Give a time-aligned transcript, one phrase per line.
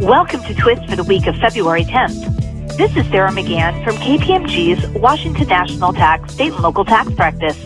[0.00, 2.76] Welcome to Twist for the week of February 10th.
[2.76, 7.56] This is Sarah McGann from KPMG's Washington National Tax State and Local Tax Practice.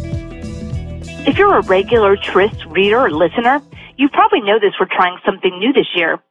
[1.26, 3.60] If you're a regular Twist reader or listener,
[3.96, 6.22] you probably know noticed we're trying something new this year.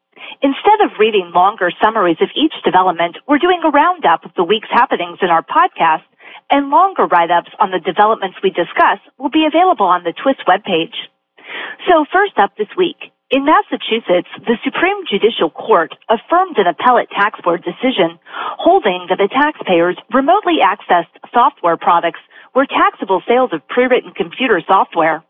[0.42, 4.72] Instead of reading longer summaries of each development, we're doing a roundup of the week's
[4.72, 6.08] happenings in our podcast,
[6.50, 10.96] and longer write-ups on the developments we discuss will be available on the Twist webpage.
[11.90, 17.40] So first up this week, in Massachusetts, the Supreme Judicial Court affirmed an appellate tax
[17.42, 18.18] board decision
[18.58, 22.20] holding that the taxpayers remotely accessed software products
[22.56, 25.24] were taxable sales of pre-written computer software.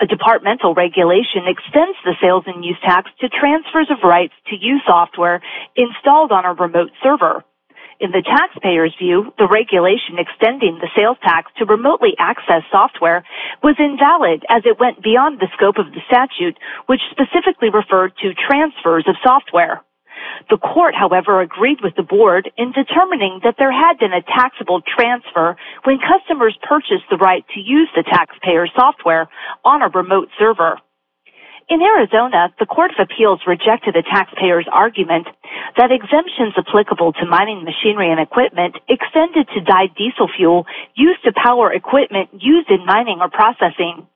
[0.00, 4.82] A departmental regulation extends the sales and use tax to transfers of rights to use
[4.86, 5.40] software
[5.74, 7.44] installed on a remote server.
[8.00, 13.24] In the taxpayer's view, the regulation extending the sales tax to remotely access software
[13.62, 18.34] was invalid as it went beyond the scope of the statute, which specifically referred to
[18.34, 19.82] transfers of software.
[20.50, 24.80] The court, however, agreed with the board in determining that there had been a taxable
[24.82, 29.28] transfer when customers purchased the right to use the taxpayer's software
[29.64, 30.78] on a remote server.
[31.68, 35.26] In Arizona, the Court of Appeals rejected the taxpayer's argument
[35.76, 41.32] that exemptions applicable to mining machinery and equipment extended to dyed diesel fuel used to
[41.32, 44.06] power equipment used in mining or processing.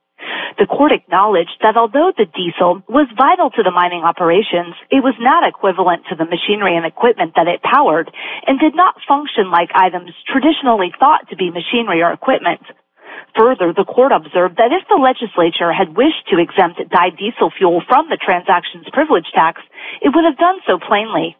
[0.57, 5.13] The court acknowledged that although the diesel was vital to the mining operations, it was
[5.21, 8.09] not equivalent to the machinery and equipment that it powered
[8.47, 12.61] and did not function like items traditionally thought to be machinery or equipment.
[13.37, 17.83] Further, the court observed that if the legislature had wished to exempt dyed diesel fuel
[17.87, 19.61] from the transactions privilege tax,
[20.01, 21.37] it would have done so plainly.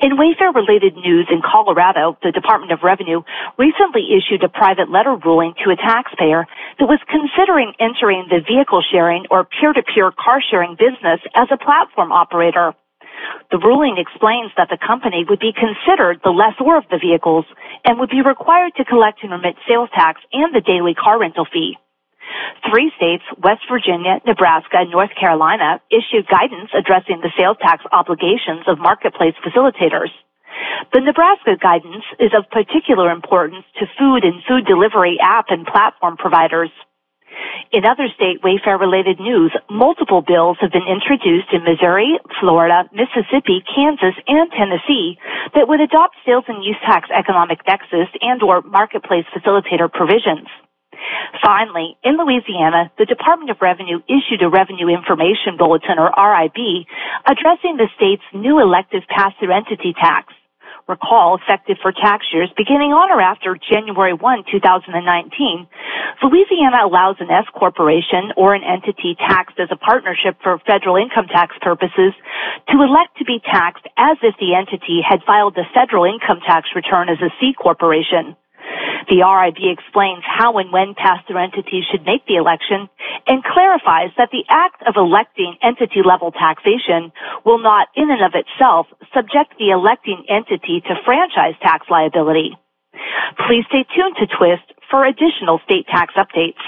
[0.00, 3.22] In Wayfair related news in Colorado, the Department of Revenue
[3.58, 6.46] recently issued a private letter ruling to a taxpayer
[6.78, 12.12] that was considering entering the vehicle sharing or peer-to-peer car sharing business as a platform
[12.12, 12.74] operator.
[13.50, 17.44] The ruling explains that the company would be considered the lessor of the vehicles
[17.84, 21.46] and would be required to collect and remit sales tax and the daily car rental
[21.52, 21.76] fee.
[22.70, 28.64] Three states, West Virginia, Nebraska, and North Carolina, issued guidance addressing the sales tax obligations
[28.66, 30.10] of marketplace facilitators.
[30.92, 36.16] The Nebraska guidance is of particular importance to food and food delivery app and platform
[36.16, 36.70] providers.
[37.72, 43.64] In other state Wayfair related news, multiple bills have been introduced in Missouri, Florida, Mississippi,
[43.64, 45.16] Kansas, and Tennessee
[45.54, 50.48] that would adopt sales and use tax economic nexus and or marketplace facilitator provisions.
[51.42, 56.86] Finally, in Louisiana, the Department of Revenue issued a Revenue Information Bulletin, or RIB,
[57.26, 60.32] addressing the state's new elective pass-through entity tax
[60.88, 65.66] recall effective for tax years beginning on or after January 1, 2019,
[66.22, 71.26] Louisiana allows an S corporation or an entity taxed as a partnership for federal income
[71.26, 72.14] tax purposes
[72.68, 76.68] to elect to be taxed as if the entity had filed a federal income tax
[76.74, 78.36] return as a C corporation.
[79.08, 82.88] The RIB explains how and when pass-through entities should make the election
[83.26, 87.12] and clarifies that the act of electing entity level taxation
[87.44, 92.56] will not in and of itself subject the electing entity to franchise tax liability.
[93.48, 96.62] Please stay tuned to Twist for additional state tax updates.